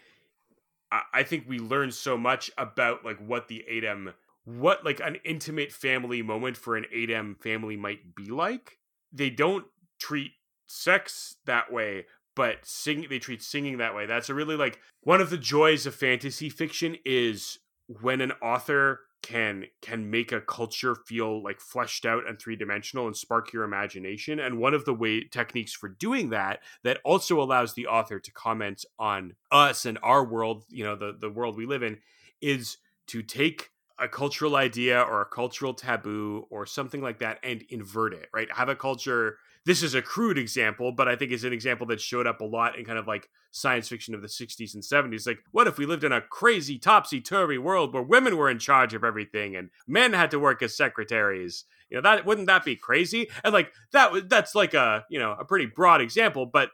I, 1.12 1.22
think 1.24 1.44
we 1.48 1.58
learn 1.58 1.90
so 1.90 2.16
much 2.16 2.50
about 2.56 3.04
like 3.04 3.18
what 3.18 3.48
the 3.48 3.64
Adem 3.70 4.12
what 4.44 4.84
like 4.84 5.00
an 5.00 5.16
intimate 5.24 5.72
family 5.72 6.22
moment 6.22 6.56
for 6.56 6.76
an 6.76 6.86
Adem 6.94 7.36
family 7.42 7.76
might 7.76 8.14
be 8.14 8.26
like. 8.26 8.78
They 9.12 9.30
don't 9.30 9.66
treat 9.98 10.32
sex 10.66 11.36
that 11.46 11.72
way, 11.72 12.06
but 12.36 12.58
sing 12.64 13.06
they 13.10 13.18
treat 13.18 13.42
singing 13.42 13.78
that 13.78 13.94
way. 13.94 14.06
That's 14.06 14.28
a 14.28 14.34
really 14.34 14.56
like 14.56 14.78
one 15.02 15.20
of 15.20 15.30
the 15.30 15.38
joys 15.38 15.86
of 15.86 15.94
fantasy 15.94 16.48
fiction 16.48 16.96
is 17.04 17.58
when 17.88 18.20
an 18.20 18.32
author 18.42 19.00
can 19.26 19.64
can 19.82 20.08
make 20.08 20.30
a 20.30 20.40
culture 20.40 20.94
feel 20.94 21.42
like 21.42 21.60
fleshed 21.60 22.06
out 22.06 22.28
and 22.28 22.38
three-dimensional 22.38 23.08
and 23.08 23.16
spark 23.16 23.52
your 23.52 23.64
imagination 23.64 24.38
and 24.38 24.56
one 24.56 24.72
of 24.72 24.84
the 24.84 24.94
way 24.94 25.24
techniques 25.24 25.72
for 25.72 25.88
doing 25.88 26.30
that 26.30 26.60
that 26.84 27.00
also 27.04 27.42
allows 27.42 27.74
the 27.74 27.88
author 27.88 28.20
to 28.20 28.30
comment 28.30 28.84
on 29.00 29.34
us 29.50 29.84
and 29.84 29.98
our 30.04 30.24
world 30.24 30.64
you 30.68 30.84
know 30.84 30.94
the 30.94 31.16
the 31.20 31.28
world 31.28 31.56
we 31.56 31.66
live 31.66 31.82
in 31.82 31.98
is 32.40 32.76
to 33.08 33.20
take 33.20 33.70
a 33.98 34.08
cultural 34.08 34.56
idea 34.56 35.00
or 35.00 35.22
a 35.22 35.26
cultural 35.26 35.74
taboo 35.74 36.46
or 36.50 36.66
something 36.66 37.00
like 37.00 37.18
that 37.18 37.38
and 37.42 37.62
invert 37.70 38.12
it 38.12 38.28
right 38.32 38.48
have 38.52 38.68
a 38.68 38.76
culture 38.76 39.38
this 39.66 39.82
is 39.82 39.96
a 39.96 40.00
crude 40.00 40.38
example, 40.38 40.92
but 40.92 41.08
I 41.08 41.16
think 41.16 41.32
it's 41.32 41.42
an 41.42 41.52
example 41.52 41.88
that 41.88 42.00
showed 42.00 42.26
up 42.28 42.40
a 42.40 42.44
lot 42.44 42.78
in 42.78 42.84
kind 42.84 43.00
of 43.00 43.08
like 43.08 43.28
science 43.50 43.88
fiction 43.88 44.14
of 44.14 44.22
the 44.22 44.28
60s 44.28 44.74
and 44.74 44.82
70s. 44.82 45.26
Like, 45.26 45.40
what 45.50 45.66
if 45.66 45.76
we 45.76 45.86
lived 45.86 46.04
in 46.04 46.12
a 46.12 46.20
crazy, 46.20 46.78
topsy 46.78 47.20
turvy 47.20 47.58
world 47.58 47.92
where 47.92 48.02
women 48.02 48.36
were 48.36 48.48
in 48.48 48.60
charge 48.60 48.94
of 48.94 49.02
everything 49.02 49.56
and 49.56 49.70
men 49.88 50.12
had 50.12 50.30
to 50.30 50.38
work 50.38 50.62
as 50.62 50.76
secretaries? 50.76 51.64
You 51.90 51.96
know, 51.96 52.02
that 52.02 52.24
wouldn't 52.24 52.46
that 52.46 52.64
be 52.64 52.76
crazy? 52.76 53.28
And 53.42 53.52
like 53.52 53.72
that 53.90 54.28
that's 54.28 54.54
like 54.54 54.72
a 54.72 55.04
you 55.10 55.18
know 55.18 55.32
a 55.32 55.44
pretty 55.44 55.66
broad 55.66 56.00
example, 56.00 56.46
but 56.46 56.70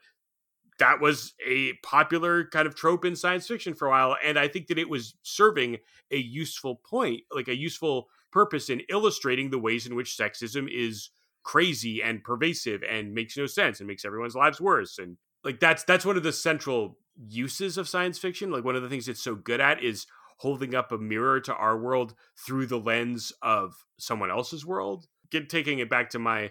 that 0.83 1.01
was 1.01 1.35
a 1.47 1.75
popular 1.85 2.45
kind 2.47 2.67
of 2.67 2.75
trope 2.75 3.05
in 3.05 3.15
science 3.15 3.47
fiction 3.47 3.73
for 3.73 3.87
a 3.87 3.91
while, 3.91 4.17
and 4.25 4.37
I 4.37 4.49
think 4.49 4.67
that 4.67 4.79
it 4.79 4.89
was 4.89 5.15
serving 5.23 5.79
a 6.11 6.17
useful 6.19 6.83
point, 6.85 7.21
like 7.33 7.47
a 7.47 7.57
useful 7.57 8.09
purpose 8.33 8.69
in 8.69 8.83
illustrating 8.91 9.51
the 9.51 9.61
ways 9.61 9.87
in 9.87 9.95
which 9.95 10.17
sexism 10.17 10.69
is 10.69 11.11
crazy 11.45 12.03
and 12.03 12.25
pervasive 12.25 12.83
and 12.83 13.15
makes 13.15 13.37
no 13.37 13.47
sense 13.47 13.79
and 13.79 13.87
makes 13.87 14.05
everyone's 14.05 14.35
lives 14.35 14.61
worse 14.61 14.97
and 14.99 15.17
like 15.45 15.59
that's 15.59 15.83
that's 15.85 16.07
one 16.07 16.17
of 16.17 16.23
the 16.23 16.33
central 16.33 16.99
uses 17.17 17.79
of 17.79 17.89
science 17.89 18.19
fiction. 18.19 18.51
Like 18.51 18.65
one 18.65 18.77
of 18.77 18.83
the 18.83 18.89
things 18.89 19.09
it's 19.09 19.23
so 19.23 19.35
good 19.35 19.61
at 19.61 19.83
is 19.83 20.07
holding 20.39 20.75
up 20.75 20.93
a 20.93 20.99
mirror 20.99 21.41
to 21.41 21.55
our 21.55 21.79
world 21.79 22.15
through 22.37 22.67
the 22.67 22.79
lens 22.79 23.33
of 23.43 23.85
someone 23.99 24.31
else's 24.31 24.67
world. 24.67 25.07
Get 25.31 25.49
taking 25.49 25.79
it 25.79 25.91
back 25.91 26.11
to 26.11 26.19
my 26.19 26.51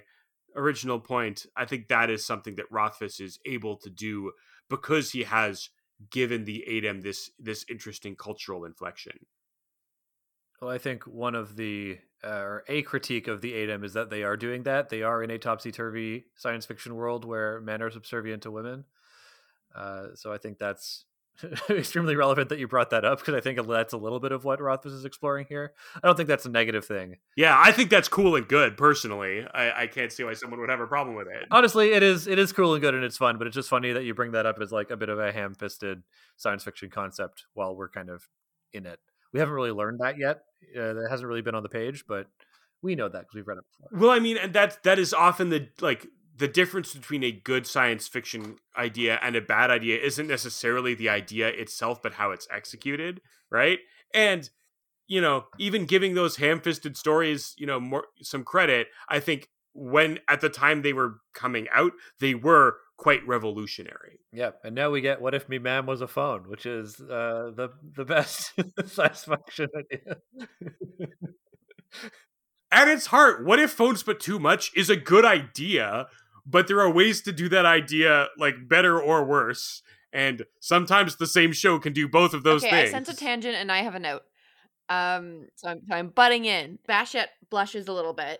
original 0.56 1.00
point 1.00 1.46
i 1.56 1.66
think 1.66 1.88
that 1.88 2.10
is 2.10 2.26
something 2.26 2.56
that 2.56 2.72
rothfuss 2.72 3.20
is 3.20 3.40
able 3.46 3.78
to 3.78 3.90
do 3.90 4.32
because 4.70 5.12
he 5.12 5.24
has 5.24 5.70
given 6.10 6.46
the 6.46 6.64
Adem 6.68 7.04
this 7.04 7.30
this 7.40 7.66
interesting 7.70 8.16
cultural 8.16 8.66
inflection. 8.66 9.26
Well, 10.62 10.72
I 10.72 10.78
think 10.78 11.06
one 11.06 11.36
of 11.36 11.56
the 11.56 12.00
uh, 12.24 12.28
or 12.28 12.64
a 12.68 12.82
critique 12.84 13.28
of 13.28 13.42
the 13.42 13.54
Adem 13.54 13.84
is 13.84 13.94
that 13.94 14.10
they 14.10 14.24
are 14.24 14.38
doing 14.38 14.64
that. 14.64 14.90
They 14.90 15.04
are 15.04 15.24
in 15.24 15.32
a 15.32 15.38
topsy 15.38 15.72
turvy 15.72 16.26
science 16.36 16.66
fiction 16.66 16.96
world 16.96 17.26
where 17.26 17.62
men 17.62 17.82
are 17.82 17.92
subservient 17.92 18.44
to 18.44 18.52
women. 18.52 18.86
Uh, 19.76 20.08
so 20.16 20.32
I 20.32 20.38
think 20.38 20.58
that's 20.58 21.06
extremely 21.70 22.16
relevant 22.16 22.50
that 22.50 22.60
you 22.60 22.68
brought 22.68 22.90
that 22.92 23.06
up 23.06 23.20
because 23.20 23.34
I 23.34 23.42
think 23.42 23.60
that's 23.68 23.94
a 23.94 23.98
little 23.98 24.20
bit 24.20 24.32
of 24.32 24.44
what 24.44 24.62
Rothfuss 24.62 24.92
is 24.92 25.06
exploring 25.06 25.46
here. 25.50 25.74
I 25.96 26.08
don't 26.08 26.16
think 26.16 26.28
that's 26.28 26.46
a 26.46 26.50
negative 26.50 26.86
thing. 26.86 27.18
Yeah, 27.36 27.56
I 27.58 27.72
think 27.72 27.90
that's 27.90 28.08
cool 28.08 28.36
and 28.36 28.48
good. 28.48 28.78
Personally, 28.78 29.46
I, 29.54 29.84
I 29.84 29.88
can't 29.88 30.12
see 30.12 30.24
why 30.24 30.34
someone 30.34 30.60
would 30.60 30.70
have 30.70 30.80
a 30.80 30.88
problem 30.88 31.16
with 31.16 31.28
it. 31.28 31.48
Honestly, 31.52 31.94
it 31.94 32.04
is 32.04 32.28
it 32.28 32.40
is 32.40 32.52
cool 32.52 32.74
and 32.74 32.82
good 32.82 32.94
and 32.94 33.04
it's 33.04 33.18
fun, 33.18 33.38
but 33.38 33.48
it's 33.48 33.56
just 33.56 33.70
funny 33.70 33.92
that 33.92 34.04
you 34.04 34.14
bring 34.14 34.32
that 34.32 34.46
up 34.46 34.60
as 34.62 34.72
like 34.72 34.92
a 34.92 34.98
bit 34.98 35.10
of 35.10 35.20
a 35.20 35.32
ham 35.32 35.54
fisted 35.56 36.04
science 36.38 36.64
fiction 36.64 36.90
concept 36.90 37.46
while 37.54 37.76
we're 37.76 37.90
kind 37.90 38.10
of 38.10 38.28
in 38.74 38.86
it. 38.86 39.00
We 39.34 39.40
haven't 39.40 39.56
really 39.56 39.72
learned 39.72 40.00
that 40.02 40.18
yet. 40.18 40.42
Uh, 40.76 40.94
that 40.94 41.08
hasn't 41.10 41.28
really 41.28 41.42
been 41.42 41.56
on 41.56 41.64
the 41.64 41.70
page, 41.70 42.06
but 42.08 42.28
we 42.82 42.96
know 42.96 43.08
that 43.08 43.22
because 43.22 43.36
we've 43.36 43.48
read 43.48 43.58
it 43.58 43.64
before. 43.72 44.00
Well, 44.00 44.12
I 44.12 44.20
mean, 44.20 44.38
and 44.38 44.54
that 44.54 44.84
that 44.84 45.00
is 45.00 45.14
often 45.14 45.50
the 45.50 45.70
like 45.80 46.06
the 46.42 46.48
difference 46.48 46.96
between 46.96 47.24
a 47.24 47.32
good 47.32 47.68
science 47.68 48.08
fiction 48.08 48.58
idea 48.76 49.20
and 49.22 49.36
a 49.36 49.42
bad 49.42 49.70
idea 49.70 50.00
isn't 50.00 50.26
necessarily 50.26 50.96
the 50.96 51.08
idea 51.08 51.50
itself, 51.50 52.02
but 52.02 52.14
how 52.14 52.32
it's 52.32 52.48
executed, 52.52 53.22
right? 53.52 53.78
And 54.12 54.50
you 55.08 55.22
know, 55.22 55.46
even 55.60 55.86
giving 55.86 56.16
those 56.16 56.38
ham-fisted 56.38 56.98
stories, 56.98 57.54
you 57.60 57.68
know, 57.68 57.80
more 57.80 58.06
some 58.24 58.44
credit, 58.44 58.88
I 59.08 59.20
think 59.20 59.50
when 59.74 60.18
at 60.28 60.42
the 60.42 60.50
time 60.50 60.82
they 60.82 60.94
were 60.94 61.18
coming 61.36 61.68
out, 61.72 61.92
they 62.20 62.34
were 62.34 62.78
quite 62.98 63.26
revolutionary. 63.28 64.20
Yep, 64.34 64.62
and 64.64 64.74
now 64.74 64.90
we 64.90 65.02
get 65.02 65.22
"What 65.22 65.36
if 65.36 65.48
me 65.48 65.60
man 65.60 65.86
was 65.86 66.02
a 66.02 66.08
phone," 66.08 66.50
which 66.50 66.66
is 66.66 67.00
uh, 67.00 67.52
the 67.56 67.70
the 67.96 68.06
best 68.06 68.54
science 68.88 69.26
fiction 69.26 69.70
idea. 69.78 70.16
At 72.72 72.88
its 72.88 73.08
heart, 73.08 73.46
what 73.46 73.60
if 73.60 73.70
phones 73.70 74.02
but 74.02 74.22
too 74.22 74.40
much 74.40 74.72
is 74.76 74.90
a 74.90 74.96
good 74.96 75.26
idea, 75.26 76.08
but 76.46 76.68
there 76.68 76.80
are 76.80 76.92
ways 76.92 77.22
to 77.24 77.32
do 77.32 77.50
that 77.50 77.66
idea 77.66 78.28
like 78.38 78.68
better 78.68 79.00
or 79.00 79.24
worse, 79.24 79.82
and 80.14 80.46
sometimes 80.60 81.16
the 81.16 81.28
same 81.28 81.52
show 81.52 81.80
can 81.80 81.94
do 81.94 82.08
both 82.08 82.34
of 82.34 82.44
those 82.44 82.64
okay, 82.64 82.84
things. 82.84 82.90
I 82.90 82.92
sense 82.92 83.10
a 83.10 83.16
tangent 83.16 83.56
and 83.56 83.72
I 83.72 83.80
have 83.80 83.96
a 83.96 84.00
note. 84.00 84.24
Um, 84.90 85.48
so 85.56 85.70
I'm, 85.70 85.82
so 85.88 85.96
I'm 85.96 86.10
butting 86.10 86.46
in. 86.46 86.80
Vashet 86.88 87.28
blushes 87.50 87.88
a 87.88 87.94
little 87.94 88.14
bit 88.14 88.40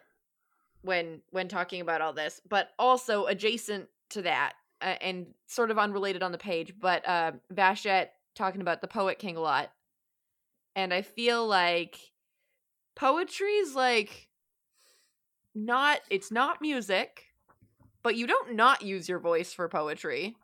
when 0.82 1.22
when 1.30 1.48
talking 1.48 1.82
about 1.82 2.02
all 2.02 2.14
this, 2.14 2.42
but 2.48 2.70
also 2.78 3.26
adjacent 3.26 3.88
to 4.10 4.22
that 4.24 4.54
uh, 4.82 4.96
and 5.02 5.28
sort 5.48 5.72
of 5.72 5.78
unrelated 5.78 6.24
on 6.24 6.32
the 6.32 6.38
page, 6.38 6.74
but 6.80 7.08
uh, 7.08 7.32
Vashet 7.54 8.08
talking 8.36 8.62
about 8.62 8.82
the 8.82 8.88
poet 8.88 9.20
king 9.20 9.38
a 9.38 9.42
lot, 9.42 9.72
and 10.76 10.94
I 10.94 11.02
feel 11.02 11.48
like 11.48 11.98
poetry's 12.96 13.76
like 13.76 14.30
not 15.54 16.02
it's 16.10 16.32
not 16.32 16.62
music, 16.62 17.26
but 18.04 18.16
you 18.16 18.28
don't 18.28 18.56
not 18.56 18.82
use 18.82 19.08
your 19.10 19.20
voice 19.20 19.54
for 19.54 19.68
poetry. 19.70 20.36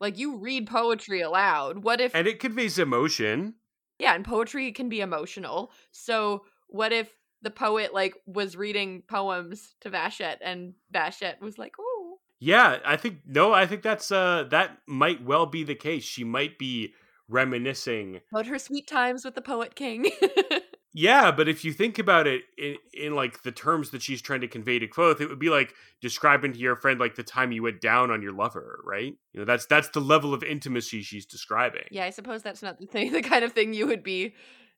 Like 0.00 0.18
you 0.18 0.36
read 0.36 0.66
poetry 0.68 1.20
aloud. 1.20 1.82
What 1.82 2.00
if 2.00 2.14
and 2.14 2.26
it 2.28 2.38
conveys 2.40 2.78
emotion. 2.78 3.54
yeah, 3.98 4.14
and 4.14 4.24
poetry 4.24 4.70
can 4.72 4.88
be 4.88 5.00
emotional. 5.00 5.72
So 5.90 6.44
what 6.68 6.92
if 6.92 7.10
the 7.42 7.50
poet 7.50 7.92
like 7.94 8.14
was 8.26 8.56
reading 8.56 9.02
poems 9.08 9.74
to 9.80 9.90
Vashet 9.90 10.36
and 10.42 10.74
Vashet 10.92 11.40
was 11.40 11.58
like, 11.58 11.74
"Oh, 11.80 12.18
Yeah, 12.40 12.78
I 12.84 12.96
think 12.96 13.20
no, 13.26 13.52
I 13.52 13.66
think 13.66 13.82
that's 13.82 14.12
uh 14.12 14.44
that 14.50 14.78
might 14.86 15.24
well 15.24 15.46
be 15.46 15.64
the 15.64 15.74
case. 15.74 16.04
She 16.04 16.24
might 16.24 16.58
be 16.58 16.94
reminiscing. 17.28 18.20
about 18.32 18.46
her 18.46 18.58
sweet 18.58 18.86
times 18.86 19.24
with 19.24 19.34
the 19.34 19.42
poet 19.42 19.74
king." 19.74 20.10
Yeah, 20.98 21.30
but 21.30 21.48
if 21.48 21.64
you 21.64 21.72
think 21.72 22.00
about 22.00 22.26
it 22.26 22.42
in, 22.58 22.74
in 22.92 23.14
like 23.14 23.44
the 23.44 23.52
terms 23.52 23.90
that 23.90 24.02
she's 24.02 24.20
trying 24.20 24.40
to 24.40 24.48
convey 24.48 24.80
to 24.80 24.88
Kvothe, 24.88 25.20
it 25.20 25.28
would 25.28 25.38
be 25.38 25.48
like 25.48 25.72
describing 26.00 26.52
to 26.52 26.58
your 26.58 26.74
friend 26.74 26.98
like 26.98 27.14
the 27.14 27.22
time 27.22 27.52
you 27.52 27.62
went 27.62 27.80
down 27.80 28.10
on 28.10 28.20
your 28.20 28.32
lover, 28.32 28.80
right? 28.84 29.14
You 29.32 29.40
know, 29.40 29.44
that's 29.44 29.66
that's 29.66 29.90
the 29.90 30.00
level 30.00 30.34
of 30.34 30.42
intimacy 30.42 31.02
she's 31.02 31.24
describing. 31.24 31.84
yeah, 31.92 32.04
I 32.04 32.10
suppose 32.10 32.42
that's 32.42 32.62
not 32.62 32.80
the 32.80 32.86
thing, 32.86 33.12
the 33.12 33.22
kind 33.22 33.44
of 33.44 33.52
thing 33.52 33.74
you 33.74 33.86
would 33.86 34.02
be 34.02 34.34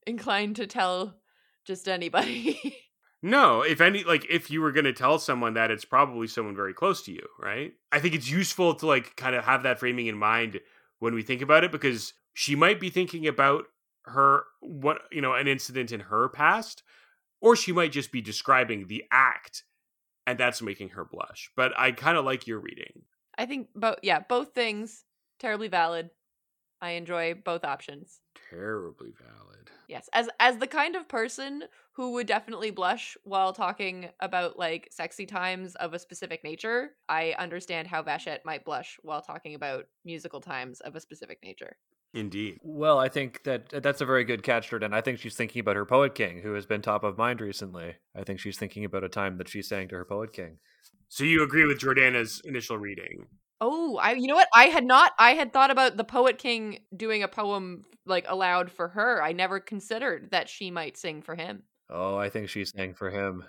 inclined 0.06 0.56
to 0.56 0.66
tell 0.66 1.14
just 1.64 1.88
anybody. 1.88 2.76
No, 3.22 3.60
if 3.60 3.82
any 3.82 4.02
like 4.02 4.24
if 4.30 4.50
you 4.50 4.62
were 4.62 4.72
going 4.72 4.86
to 4.86 4.94
tell 4.94 5.18
someone 5.18 5.52
that 5.52 5.70
it's 5.70 5.84
probably 5.84 6.26
someone 6.26 6.56
very 6.56 6.72
close 6.72 7.02
to 7.02 7.12
you, 7.12 7.26
right? 7.38 7.72
I 7.92 8.00
think 8.00 8.14
it's 8.14 8.30
useful 8.30 8.74
to 8.76 8.86
like 8.86 9.14
kind 9.16 9.36
of 9.36 9.44
have 9.44 9.62
that 9.64 9.78
framing 9.78 10.06
in 10.06 10.16
mind 10.16 10.58
when 11.00 11.12
we 11.12 11.22
think 11.22 11.42
about 11.42 11.62
it 11.62 11.70
because 11.70 12.14
she 12.32 12.56
might 12.56 12.80
be 12.80 12.88
thinking 12.88 13.26
about 13.26 13.66
her 14.04 14.44
what, 14.60 15.02
you 15.12 15.20
know, 15.20 15.34
an 15.34 15.48
incident 15.48 15.92
in 15.92 16.00
her 16.00 16.28
past 16.28 16.82
or 17.40 17.56
she 17.56 17.72
might 17.72 17.92
just 17.92 18.12
be 18.12 18.20
describing 18.20 18.86
the 18.86 19.04
act 19.10 19.64
and 20.26 20.38
that's 20.38 20.62
making 20.62 20.90
her 20.90 21.04
blush. 21.04 21.50
But 21.56 21.72
I 21.78 21.92
kind 21.92 22.16
of 22.16 22.24
like 22.24 22.46
your 22.46 22.60
reading. 22.60 23.02
I 23.36 23.46
think 23.46 23.68
both 23.74 23.98
yeah, 24.02 24.20
both 24.20 24.54
things 24.54 25.04
terribly 25.38 25.68
valid. 25.68 26.10
I 26.82 26.92
enjoy 26.92 27.34
both 27.34 27.64
options. 27.64 28.20
Terribly 28.48 29.12
valid. 29.18 29.70
Yes, 29.88 30.08
as 30.12 30.28
as 30.38 30.58
the 30.58 30.66
kind 30.66 30.96
of 30.96 31.08
person 31.08 31.64
who 31.92 32.12
would 32.12 32.26
definitely 32.26 32.70
blush 32.70 33.16
while 33.24 33.52
talking 33.52 34.08
about 34.20 34.58
like 34.58 34.88
sexy 34.90 35.26
times 35.26 35.74
of 35.74 35.94
a 35.94 35.98
specific 35.98 36.44
nature, 36.44 36.90
I 37.08 37.34
understand 37.38 37.88
how 37.88 38.02
Vashet 38.02 38.44
might 38.44 38.64
blush 38.64 38.98
while 39.02 39.20
talking 39.20 39.54
about 39.54 39.86
musical 40.04 40.40
times 40.40 40.80
of 40.80 40.96
a 40.96 41.00
specific 41.00 41.38
nature. 41.42 41.76
Indeed. 42.12 42.58
Well, 42.62 42.98
I 42.98 43.08
think 43.08 43.44
that 43.44 43.68
that's 43.68 44.00
a 44.00 44.06
very 44.06 44.24
good 44.24 44.42
catch, 44.42 44.70
Jordan. 44.70 44.92
I 44.92 45.00
think 45.00 45.20
she's 45.20 45.36
thinking 45.36 45.60
about 45.60 45.76
her 45.76 45.86
poet 45.86 46.14
king, 46.14 46.40
who 46.42 46.54
has 46.54 46.66
been 46.66 46.82
top 46.82 47.04
of 47.04 47.16
mind 47.16 47.40
recently. 47.40 47.94
I 48.16 48.24
think 48.24 48.40
she's 48.40 48.58
thinking 48.58 48.84
about 48.84 49.04
a 49.04 49.08
time 49.08 49.38
that 49.38 49.48
she 49.48 49.62
sang 49.62 49.88
to 49.88 49.96
her 49.96 50.04
poet 50.04 50.32
king. 50.32 50.58
So 51.08 51.24
you 51.24 51.42
agree 51.42 51.66
with 51.66 51.80
Jordana's 51.80 52.40
initial 52.44 52.78
reading? 52.78 53.26
Oh, 53.60 53.96
I 53.98 54.12
you 54.12 54.26
know 54.26 54.34
what? 54.34 54.48
I 54.54 54.64
had 54.64 54.84
not 54.84 55.12
I 55.18 55.34
had 55.34 55.52
thought 55.52 55.70
about 55.70 55.96
the 55.96 56.04
poet 56.04 56.38
king 56.38 56.80
doing 56.96 57.22
a 57.22 57.28
poem 57.28 57.84
like 58.06 58.24
aloud 58.28 58.72
for 58.72 58.88
her. 58.88 59.22
I 59.22 59.32
never 59.32 59.60
considered 59.60 60.30
that 60.30 60.48
she 60.48 60.70
might 60.70 60.96
sing 60.96 61.22
for 61.22 61.34
him. 61.34 61.64
Oh, 61.88 62.16
I 62.16 62.28
think 62.28 62.48
she 62.48 62.64
sang 62.64 62.94
for 62.94 63.10
him. 63.10 63.44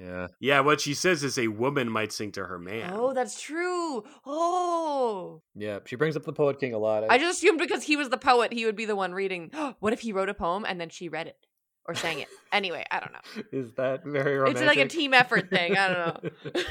Yeah. 0.00 0.28
Yeah, 0.40 0.60
what 0.60 0.80
she 0.80 0.94
says 0.94 1.22
is 1.22 1.38
a 1.38 1.48
woman 1.48 1.90
might 1.90 2.10
sing 2.12 2.32
to 2.32 2.44
her 2.46 2.58
man. 2.58 2.90
Oh, 2.94 3.12
that's 3.12 3.40
true. 3.40 4.02
Oh. 4.24 5.42
Yeah. 5.54 5.80
She 5.84 5.96
brings 5.96 6.16
up 6.16 6.24
the 6.24 6.32
poet 6.32 6.58
king 6.58 6.72
a 6.72 6.78
lot. 6.78 7.04
I 7.10 7.18
just 7.18 7.38
assumed 7.38 7.58
because 7.58 7.82
he 7.82 7.96
was 7.96 8.08
the 8.08 8.16
poet, 8.16 8.52
he 8.52 8.64
would 8.64 8.76
be 8.76 8.86
the 8.86 8.96
one 8.96 9.12
reading. 9.12 9.50
what 9.80 9.92
if 9.92 10.00
he 10.00 10.12
wrote 10.12 10.28
a 10.30 10.34
poem 10.34 10.64
and 10.66 10.80
then 10.80 10.88
she 10.88 11.08
read 11.10 11.26
it 11.26 11.36
or 11.86 11.94
sang 11.94 12.20
it? 12.20 12.28
Anyway, 12.50 12.84
I 12.90 13.00
don't 13.00 13.12
know. 13.12 13.42
Is 13.52 13.72
that 13.74 14.04
very 14.04 14.38
romantic? 14.38 14.62
It's 14.62 14.66
like 14.66 14.78
a 14.78 14.88
team 14.88 15.12
effort 15.12 15.50
thing. 15.50 15.76
I 15.76 15.88
don't 15.88 16.24
know. 16.24 16.30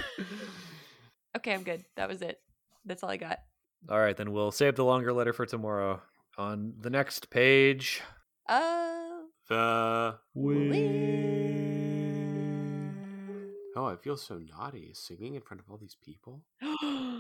okay, 1.37 1.53
I'm 1.53 1.63
good. 1.63 1.85
That 1.97 2.09
was 2.09 2.21
it. 2.21 2.39
That's 2.85 3.03
all 3.03 3.09
I 3.09 3.17
got. 3.17 3.39
All 3.89 3.99
right, 3.99 4.17
then 4.17 4.31
we'll 4.31 4.51
save 4.51 4.75
the 4.75 4.83
longer 4.85 5.13
letter 5.13 5.33
for 5.33 5.45
tomorrow. 5.45 6.01
On 6.37 6.73
the 6.79 6.89
next 6.89 7.29
page. 7.29 8.01
Uh, 8.47 9.19
The 9.49 10.15
Oh, 13.79 13.85
I 13.85 13.95
feel 13.95 14.17
so 14.17 14.39
naughty 14.39 14.91
singing 14.93 15.35
in 15.35 15.41
front 15.41 15.61
of 15.61 15.71
all 15.71 15.77
these 15.77 15.95
people. 16.03 16.41